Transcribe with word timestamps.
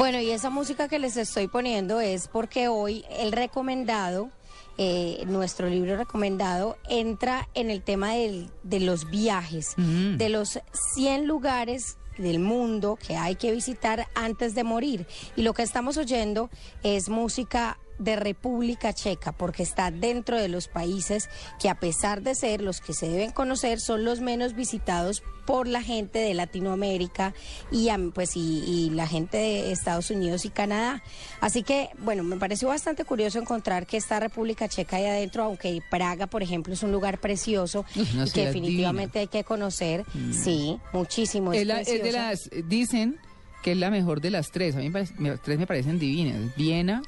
Bueno, 0.00 0.18
y 0.18 0.30
esa 0.30 0.48
música 0.48 0.88
que 0.88 0.98
les 0.98 1.18
estoy 1.18 1.46
poniendo 1.46 2.00
es 2.00 2.26
porque 2.26 2.68
hoy 2.68 3.04
el 3.18 3.32
recomendado, 3.32 4.30
eh, 4.78 5.22
nuestro 5.26 5.68
libro 5.68 5.94
recomendado, 5.98 6.78
entra 6.88 7.50
en 7.52 7.68
el 7.70 7.82
tema 7.82 8.14
del- 8.14 8.48
de 8.62 8.80
los 8.80 9.10
viajes, 9.10 9.74
de 9.76 10.28
los 10.30 10.58
100 10.94 11.26
lugares 11.26 11.98
del 12.16 12.38
mundo 12.38 12.96
que 13.06 13.16
hay 13.16 13.34
que 13.34 13.52
visitar 13.52 14.06
antes 14.14 14.54
de 14.54 14.64
morir. 14.64 15.06
Y 15.36 15.42
lo 15.42 15.52
que 15.52 15.62
estamos 15.62 15.98
oyendo 15.98 16.48
es 16.82 17.10
música 17.10 17.78
de 18.00 18.16
República 18.16 18.92
Checa, 18.92 19.32
porque 19.32 19.62
está 19.62 19.90
dentro 19.90 20.36
de 20.36 20.48
los 20.48 20.66
países 20.68 21.28
que 21.60 21.68
a 21.68 21.76
pesar 21.78 22.22
de 22.22 22.34
ser 22.34 22.60
los 22.60 22.80
que 22.80 22.92
se 22.94 23.08
deben 23.08 23.30
conocer, 23.30 23.78
son 23.80 24.04
los 24.04 24.20
menos 24.20 24.54
visitados 24.54 25.22
por 25.46 25.66
la 25.66 25.82
gente 25.82 26.18
de 26.20 26.32
Latinoamérica 26.34 27.34
y 27.72 27.88
pues 28.14 28.36
y, 28.36 28.62
y 28.66 28.90
la 28.90 29.06
gente 29.06 29.36
de 29.36 29.72
Estados 29.72 30.10
Unidos 30.10 30.44
y 30.44 30.50
Canadá. 30.50 31.02
Así 31.40 31.62
que, 31.62 31.90
bueno, 31.98 32.22
me 32.22 32.36
pareció 32.36 32.68
bastante 32.68 33.04
curioso 33.04 33.38
encontrar 33.38 33.86
que 33.86 33.96
esta 33.96 34.20
República 34.20 34.68
Checa 34.68 34.96
ahí 34.96 35.06
adentro, 35.06 35.44
aunque 35.44 35.82
Praga, 35.90 36.26
por 36.26 36.42
ejemplo, 36.42 36.72
es 36.72 36.82
un 36.82 36.92
lugar 36.92 37.18
precioso 37.18 37.84
y 37.94 38.30
que 38.30 38.46
definitivamente 38.46 39.18
hay 39.20 39.26
que 39.26 39.44
conocer. 39.44 40.04
Sí, 40.32 40.78
muchísimo. 40.92 41.52
Es, 41.52 41.66
la- 41.66 41.80
es 41.80 42.02
de 42.02 42.12
las, 42.12 42.50
dicen 42.68 43.18
que 43.62 43.72
es 43.72 43.76
la 43.78 43.90
mejor 43.90 44.20
de 44.20 44.30
las 44.30 44.50
tres. 44.52 44.74
A 44.76 44.78
mí 44.78 44.84
me 44.86 44.92
parece- 44.92 45.14
me- 45.18 45.30
las 45.30 45.42
tres 45.42 45.58
me 45.58 45.66
parecen 45.66 45.98
divinas. 45.98 46.54
Viena, 46.56 47.02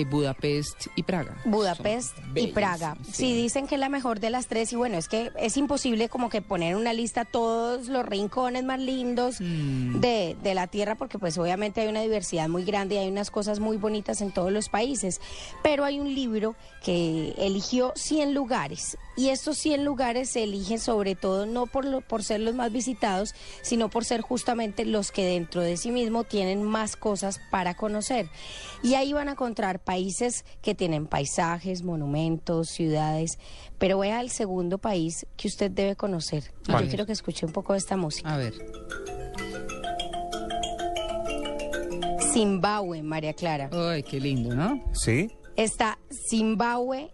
eh, 0.00 0.04
Budapest 0.04 0.86
y 0.96 1.02
Praga. 1.04 1.36
Budapest 1.44 2.16
Son 2.16 2.30
y 2.30 2.32
bellas, 2.32 2.52
Praga. 2.54 2.96
Sí. 3.12 3.32
dicen 3.34 3.66
que 3.66 3.76
es 3.76 3.80
la 3.80 3.88
mejor 3.88 4.20
de 4.20 4.30
las 4.30 4.46
tres 4.48 4.72
y 4.72 4.76
bueno, 4.76 4.96
es 4.98 5.08
que 5.08 5.30
es 5.38 5.56
imposible 5.56 6.08
como 6.08 6.28
que 6.30 6.42
poner 6.42 6.72
en 6.72 6.78
una 6.78 6.92
lista 6.92 7.24
todos 7.24 7.88
los 7.88 8.04
rincones 8.04 8.64
más 8.64 8.80
lindos 8.80 9.36
Mm. 9.40 10.00
de, 10.00 10.36
de 10.42 10.54
la 10.54 10.66
tierra 10.66 10.94
porque 10.94 11.18
pues 11.18 11.36
obviamente 11.38 11.80
hay 11.80 11.88
una 11.88 12.00
diversidad 12.00 12.48
muy 12.48 12.64
grande 12.64 12.96
y 12.96 12.98
hay 12.98 13.08
unas 13.08 13.30
cosas 13.30 13.60
muy 13.60 13.76
bonitas 13.76 14.20
en 14.20 14.32
todos 14.32 14.50
los 14.52 14.68
países. 14.68 15.20
Pero 15.62 15.84
hay 15.84 16.00
un 16.00 16.14
libro 16.14 16.56
que 16.82 17.34
eligió 17.38 17.92
100 17.96 18.34
lugares 18.34 18.98
y 19.16 19.28
estos 19.28 19.56
100 19.58 19.84
lugares 19.84 20.30
se 20.30 20.42
eligen 20.42 20.78
sobre 20.78 21.14
todo 21.14 21.46
no 21.46 21.66
por, 21.66 21.84
lo, 21.84 22.00
por 22.00 22.24
ser 22.24 22.40
los 22.40 22.54
más 22.54 22.72
visitados, 22.72 23.34
sino 23.62 23.88
por 23.88 24.04
ser 24.04 24.20
justamente 24.22 24.84
los 24.84 25.12
que 25.12 25.24
dentro 25.24 25.60
de 25.62 25.76
sí 25.76 25.90
mismo 25.90 26.24
tienen 26.24 26.62
más 26.62 26.96
cosas 26.96 27.40
para 27.50 27.74
conocer. 27.74 28.28
Y 28.82 28.94
ahí 28.94 29.12
van 29.12 29.28
a 29.28 29.32
encontrar 29.32 29.78
países 29.84 30.44
que 30.62 30.74
tienen 30.74 31.06
paisajes, 31.06 31.82
monumentos, 31.82 32.70
ciudades, 32.70 33.38
pero 33.78 33.98
vea 33.98 34.20
el 34.20 34.30
segundo 34.30 34.78
país 34.78 35.26
que 35.36 35.48
usted 35.48 35.70
debe 35.70 35.94
conocer. 35.94 36.52
Yo 36.66 36.88
quiero 36.88 37.06
que 37.06 37.12
escuche 37.12 37.46
un 37.46 37.52
poco 37.52 37.74
de 37.74 37.78
esta 37.78 37.96
música. 37.96 38.32
A 38.32 38.38
ver. 38.38 38.54
Zimbabue, 42.32 43.02
María 43.02 43.32
Clara. 43.32 43.70
Ay, 43.72 44.02
qué 44.02 44.18
lindo, 44.18 44.54
¿no? 44.54 44.82
¿Sí? 44.92 45.30
Está 45.56 45.98
Zimbabue, 46.28 47.12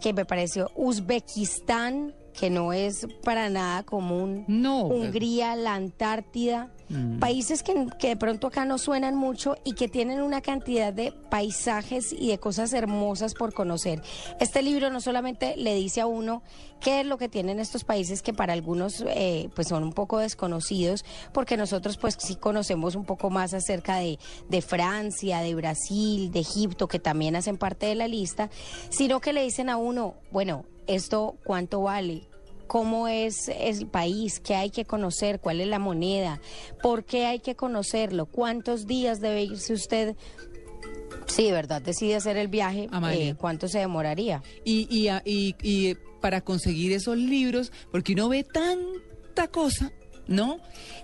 que 0.00 0.12
me 0.14 0.24
pareció 0.24 0.70
Uzbekistán, 0.74 2.14
que 2.38 2.50
no 2.50 2.72
es 2.72 3.06
para 3.22 3.48
nada 3.48 3.82
común. 3.84 4.44
No. 4.48 4.84
Hungría, 4.86 5.56
la 5.56 5.74
Antártida. 5.74 6.70
Mm. 6.88 7.18
Países 7.18 7.62
que, 7.62 7.86
que 7.98 8.08
de 8.08 8.16
pronto 8.16 8.48
acá 8.48 8.64
no 8.64 8.76
suenan 8.76 9.14
mucho 9.14 9.56
y 9.64 9.72
que 9.72 9.88
tienen 9.88 10.20
una 10.20 10.42
cantidad 10.42 10.92
de 10.92 11.12
paisajes 11.12 12.12
y 12.12 12.28
de 12.28 12.38
cosas 12.38 12.72
hermosas 12.72 13.34
por 13.34 13.54
conocer. 13.54 14.02
Este 14.38 14.62
libro 14.62 14.90
no 14.90 15.00
solamente 15.00 15.56
le 15.56 15.74
dice 15.74 16.02
a 16.02 16.06
uno 16.06 16.42
qué 16.80 17.00
es 17.00 17.06
lo 17.06 17.16
que 17.16 17.30
tienen 17.30 17.58
estos 17.58 17.84
países 17.84 18.20
que 18.20 18.34
para 18.34 18.52
algunos 18.52 19.02
eh, 19.08 19.48
pues 19.54 19.68
son 19.68 19.82
un 19.82 19.92
poco 19.92 20.18
desconocidos, 20.18 21.04
porque 21.32 21.56
nosotros 21.56 21.96
pues 21.96 22.16
sí 22.18 22.36
conocemos 22.36 22.94
un 22.96 23.04
poco 23.04 23.30
más 23.30 23.54
acerca 23.54 23.96
de, 23.96 24.18
de 24.50 24.60
Francia, 24.60 25.40
de 25.40 25.54
Brasil, 25.54 26.30
de 26.30 26.40
Egipto, 26.40 26.86
que 26.86 26.98
también 26.98 27.36
hacen 27.36 27.56
parte 27.56 27.86
de 27.86 27.94
la 27.94 28.08
lista, 28.08 28.50
sino 28.90 29.20
que 29.20 29.32
le 29.32 29.42
dicen 29.42 29.70
a 29.70 29.78
uno, 29.78 30.16
bueno, 30.30 30.66
esto 30.86 31.36
cuánto 31.44 31.82
vale, 31.82 32.28
cómo 32.66 33.08
es 33.08 33.48
el 33.48 33.86
país, 33.86 34.40
qué 34.40 34.54
hay 34.54 34.70
que 34.70 34.84
conocer, 34.84 35.40
cuál 35.40 35.60
es 35.60 35.68
la 35.68 35.78
moneda, 35.78 36.40
por 36.82 37.04
qué 37.04 37.26
hay 37.26 37.40
que 37.40 37.54
conocerlo, 37.54 38.26
cuántos 38.26 38.86
días 38.86 39.20
debe 39.20 39.44
irse 39.44 39.72
usted. 39.72 40.16
Si 41.26 41.44
de 41.44 41.52
verdad 41.52 41.80
decide 41.82 42.16
hacer 42.16 42.36
el 42.36 42.48
viaje, 42.48 42.88
eh, 43.12 43.34
¿cuánto 43.38 43.68
se 43.68 43.78
demoraría? 43.78 44.42
Y, 44.64 44.86
y, 44.90 45.08
y, 45.24 45.54
y, 45.62 45.94
para 46.20 46.40
conseguir 46.40 46.92
esos 46.92 47.16
libros, 47.16 47.72
porque 47.90 48.12
uno 48.12 48.28
ve 48.28 48.44
tanta 48.44 49.48
cosa, 49.48 49.92
¿no? 50.28 50.58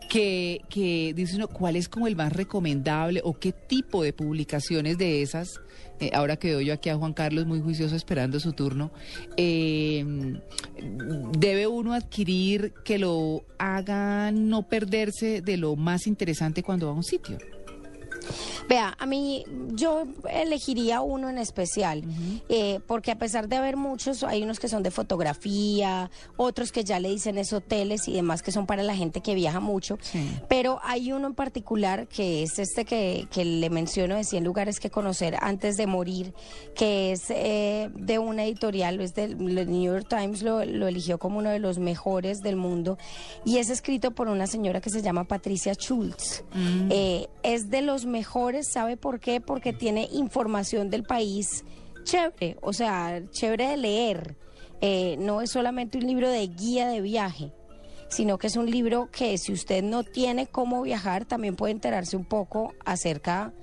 Que, 0.09 0.63
que 0.69 1.13
dice 1.15 1.37
uno, 1.37 1.49
¿cuál 1.49 1.77
es 1.77 1.89
como 1.89 2.07
el 2.07 2.17
más 2.17 2.33
recomendable 2.33 3.21
o 3.25 3.35
qué 3.35 3.53
tipo 3.53 4.03
de 4.03 4.13
publicaciones 4.13 4.99
de 4.99 5.23
esas? 5.23 5.61
eh, 6.01 6.11
ahora 6.15 6.37
que 6.37 6.49
veo 6.49 6.61
yo 6.63 6.73
aquí 6.73 6.89
a 6.89 6.97
Juan 6.97 7.13
Carlos 7.13 7.47
muy 7.47 7.61
juicioso 7.61 7.95
esperando 7.95 8.41
su 8.41 8.53
turno, 8.53 8.91
eh, 9.37 10.05
debe 11.39 11.67
uno 11.67 11.93
adquirir 11.93 12.73
que 12.85 12.99
lo 12.99 13.45
haga 13.59 14.33
no 14.33 14.67
perderse 14.67 15.43
de 15.43 15.59
lo 15.59 15.77
más 15.77 16.07
interesante 16.07 16.63
cuando 16.63 16.87
va 16.87 16.93
a 16.93 16.97
un 16.97 17.05
sitio. 17.05 17.37
Vea, 18.71 18.95
a 19.01 19.05
mí 19.07 19.45
yo 19.75 20.05
elegiría 20.31 21.01
uno 21.01 21.29
en 21.29 21.39
especial, 21.39 22.05
eh, 22.49 22.79
porque 22.87 23.11
a 23.11 23.19
pesar 23.19 23.49
de 23.49 23.57
haber 23.57 23.77
muchos, 23.77 24.23
hay 24.23 24.45
unos 24.45 24.61
que 24.61 24.69
son 24.69 24.85
de 24.85 24.93
fotografía, 24.93 26.09
otros 26.37 26.71
que 26.71 26.85
ya 26.85 27.01
le 27.01 27.09
dicen 27.09 27.37
es 27.37 27.53
hoteles 27.53 28.07
y 28.07 28.13
demás 28.13 28.43
que 28.43 28.53
son 28.53 28.67
para 28.67 28.85
la 28.85 28.95
gente 28.95 29.23
que 29.23 29.35
viaja 29.35 29.59
mucho, 29.59 29.99
Sí. 30.03 30.25
pero 30.49 30.79
hay 30.85 31.11
uno 31.13 31.27
en 31.27 31.35
particular 31.35 32.07
que 32.07 32.45
es 32.45 32.61
este 32.61 32.85
que, 32.85 33.27
que 33.33 33.45
le 33.45 33.71
menciono 33.71 34.15
de 34.15 34.23
100 34.23 34.45
lugares 34.45 34.79
que 34.79 34.89
conocer 34.89 35.37
antes 35.41 35.77
de 35.77 35.89
morir, 35.89 36.33
que 36.77 37.11
es 37.11 37.25
eh, 37.31 37.91
de 37.97 38.21
una 38.21 38.45
editorial, 38.45 39.01
es 39.01 39.15
del 39.17 39.33
el 39.59 39.69
New 39.69 39.83
York 39.83 40.07
Times, 40.09 40.43
lo, 40.43 40.65
lo 40.65 40.87
eligió 40.87 41.19
como 41.19 41.39
uno 41.41 41.51
de 41.51 41.59
los 41.59 41.79
mejores 41.81 42.39
del 42.41 42.55
mundo 42.55 42.99
y 43.45 43.59
es 43.59 43.69
escrito 43.69 44.13
por 44.13 44.29
una 44.29 44.47
señora 44.47 44.81
que 44.81 44.91
se 44.91 45.03
llama 45.03 45.25
Patricia 45.25 45.75
Schultz. 45.75 46.45
Eh, 46.91 47.27
es 47.43 47.69
de 47.71 47.83
los 47.83 48.07
mejores, 48.07 48.60
¿sabe 48.63 48.97
por 48.97 49.21
qué? 49.21 49.41
Porque 49.41 49.73
tiene 49.73 50.09
información 50.13 50.91
del 50.91 51.05
país 51.05 51.65
chévere, 52.05 52.57
o 52.63 52.73
sea, 52.73 53.23
chévere 53.31 53.69
de 53.69 53.77
leer. 53.77 54.37
Eh, 54.81 55.17
no 55.19 55.43
es 55.43 55.51
solamente 55.51 55.99
un 55.99 56.07
libro 56.07 56.29
de 56.29 56.47
guía 56.47 56.89
de 56.89 57.01
viaje, 57.01 57.53
sino 58.09 58.39
que 58.39 58.47
es 58.47 58.57
un 58.57 58.71
libro 58.71 59.11
que 59.13 59.37
si 59.39 59.53
usted 59.53 59.83
no 59.83 60.03
tiene 60.05 60.47
cómo 60.47 60.83
viajar, 60.83 61.27
también 61.27 61.57
puede 61.57 61.73
enterarse 61.73 62.17
un 62.17 62.25
poco 62.25 62.75
acerca 62.85 63.53
de, 63.53 63.61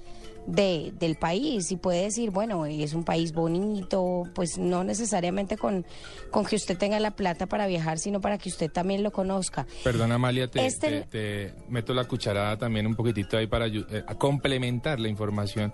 del 0.47 1.15
país 1.17 1.71
y 1.71 1.77
puede 1.77 2.03
decir, 2.03 2.31
bueno, 2.31 2.65
es 2.65 2.93
un 2.93 3.03
país 3.03 3.33
bonito, 3.33 4.23
pues 4.33 4.57
no 4.57 4.83
necesariamente 4.83 5.57
con, 5.57 5.85
con 6.31 6.45
que 6.45 6.55
usted 6.55 6.77
tenga 6.77 6.99
la 6.99 7.11
plata 7.11 7.45
para 7.47 7.67
viajar, 7.67 7.99
sino 7.99 8.21
para 8.21 8.37
que 8.37 8.49
usted 8.49 8.71
también 8.71 9.03
lo 9.03 9.11
conozca. 9.11 9.67
Perdona, 9.83 10.15
Amalia, 10.15 10.47
te, 10.47 10.65
Este- 10.65 11.01
te- 11.01 11.51
te 11.51 11.53
meto 11.69 11.93
la 11.93 12.05
cucharada 12.05 12.57
también 12.57 12.87
un 12.87 12.95
poquitito 12.95 13.37
ahí 13.37 13.47
para 13.47 13.67
eh, 13.67 13.83
a 14.07 14.15
complementar 14.15 14.99
la 14.99 15.09
información. 15.09 15.73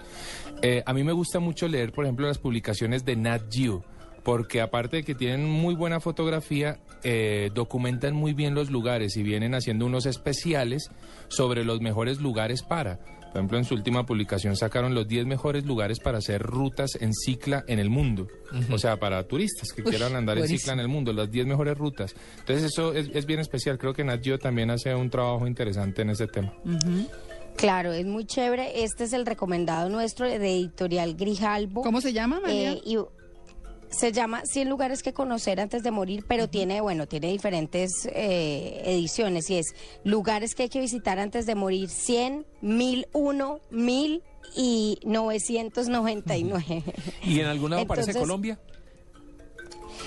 Eh, 0.61 0.81
a 0.85 0.93
mí 0.93 1.03
me 1.03 1.11
gusta 1.13 1.39
mucho 1.39 1.67
leer, 1.67 1.91
por 1.91 2.05
ejemplo, 2.05 2.27
las 2.27 2.39
publicaciones 2.39 3.05
de 3.05 3.15
Nat 3.15 3.43
Geo, 3.51 3.83
porque 4.23 4.59
aparte 4.61 4.97
de 4.97 5.03
que 5.03 5.13
tienen 5.13 5.45
muy 5.47 5.75
buena 5.75 5.99
fotografía, 5.99 6.79
eh, 7.03 7.51
documentan 7.53 8.15
muy 8.15 8.33
bien 8.33 8.55
los 8.55 8.71
lugares 8.71 9.17
y 9.17 9.23
vienen 9.23 9.53
haciendo 9.53 9.85
unos 9.85 10.05
especiales 10.05 10.89
sobre 11.27 11.63
los 11.63 11.79
mejores 11.81 12.19
lugares 12.21 12.63
para. 12.63 12.99
Por 13.33 13.39
ejemplo, 13.39 13.57
en 13.57 13.65
su 13.65 13.73
última 13.73 14.05
publicación 14.05 14.55
sacaron 14.55 14.93
los 14.93 15.07
10 15.07 15.25
mejores 15.25 15.65
lugares 15.65 15.99
para 15.99 16.19
hacer 16.19 16.39
rutas 16.43 16.91
en 17.01 17.15
cicla 17.15 17.63
en 17.67 17.79
el 17.79 17.89
mundo. 17.89 18.27
O 18.71 18.77
sea, 18.77 18.97
para 18.97 19.23
turistas 19.27 19.73
que 19.73 19.81
Uy, 19.81 19.89
quieran 19.89 20.15
andar 20.15 20.37
en 20.37 20.47
cicla 20.47 20.73
en 20.73 20.79
el 20.79 20.87
mundo, 20.87 21.11
las 21.13 21.31
10 21.31 21.47
mejores 21.47 21.75
rutas. 21.75 22.13
Entonces 22.37 22.65
eso 22.65 22.93
es, 22.93 23.09
es 23.11 23.25
bien 23.25 23.39
especial. 23.39 23.79
Creo 23.79 23.95
que 23.95 24.03
Nat 24.03 24.23
Geo 24.23 24.37
también 24.37 24.69
hace 24.69 24.93
un 24.93 25.09
trabajo 25.09 25.47
interesante 25.47 26.03
en 26.03 26.11
ese 26.11 26.27
tema. 26.27 26.53
Claro, 27.57 27.91
es 27.91 28.05
muy 28.05 28.25
chévere. 28.25 28.83
Este 28.83 29.05
es 29.05 29.13
el 29.13 29.25
recomendado 29.25 29.89
nuestro 29.89 30.27
de 30.27 30.35
editorial 30.35 31.15
Grijalbo. 31.15 31.81
¿Cómo 31.81 32.01
se 32.01 32.13
llama, 32.13 32.39
María? 32.39 32.73
Eh, 32.73 32.81
y 32.85 32.97
Se 33.93 34.11
llama 34.11 34.43
100 34.45 34.69
lugares 34.69 35.03
que 35.03 35.13
conocer 35.13 35.59
antes 35.59 35.83
de 35.83 35.91
morir, 35.91 36.25
pero 36.27 36.49
tiene, 36.49 36.81
bueno, 36.81 37.07
tiene 37.07 37.31
diferentes 37.31 38.07
eh, 38.11 38.81
ediciones 38.85 39.49
y 39.49 39.57
es 39.57 39.75
lugares 40.03 40.55
que 40.55 40.63
hay 40.63 40.69
que 40.69 40.79
visitar 40.79 41.19
antes 41.19 41.45
de 41.45 41.55
morir, 41.55 41.89
100, 41.89 42.45
1001, 42.61 43.59
1000 43.69 44.23
y 44.55 44.99
999. 45.05 46.83
¿Y 47.23 47.39
en 47.39 47.45
algún 47.45 47.71
lado 47.71 47.83
aparece 47.83 48.13
Colombia? 48.13 48.59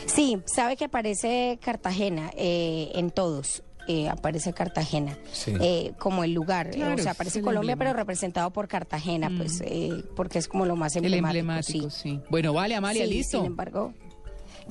Sí, 0.06 0.40
sabe 0.46 0.76
que 0.76 0.86
aparece 0.86 1.58
Cartagena 1.62 2.30
eh, 2.36 2.90
en 2.94 3.10
todos. 3.10 3.62
Eh, 3.88 4.08
aparece 4.08 4.52
Cartagena 4.52 5.16
Sí. 5.32 5.52
eh, 5.60 5.92
como 5.98 6.24
el 6.24 6.32
lugar, 6.32 6.68
eh, 6.68 6.70
Claro, 6.72 6.94
o 6.94 6.98
sea, 6.98 7.12
aparece 7.12 7.40
Colombia, 7.42 7.76
pero 7.76 7.92
representado 7.92 8.50
por 8.50 8.68
Cartagena, 8.68 9.30
pues, 9.36 9.62
eh, 9.64 10.02
porque 10.16 10.38
es 10.38 10.48
como 10.48 10.66
lo 10.66 10.76
más 10.76 10.96
El 10.96 11.04
emblemático. 11.04 11.38
emblemático, 11.40 11.90
sí. 11.90 12.10
sí. 12.14 12.20
Bueno, 12.30 12.52
vale, 12.52 12.74
Amalia, 12.74 13.04
Sí, 13.06 13.10
listo. 13.14 13.38
Sin 13.38 13.46
embargo, 13.46 13.92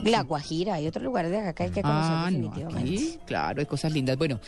La 0.03 0.23
Guajira, 0.23 0.73
hay 0.73 0.87
otros 0.87 1.03
lugares 1.05 1.31
de 1.31 1.37
acá 1.39 1.53
que 1.53 1.63
hay 1.63 1.69
que 1.69 1.81
conocer 1.81 2.11
Ah, 2.13 2.29
no, 2.29 2.37
definitivamente. 2.49 2.93
aquí, 2.95 3.19
claro, 3.25 3.59
hay 3.61 3.65
cosas 3.65 3.93
lindas. 3.93 4.17
Bueno, 4.17 4.39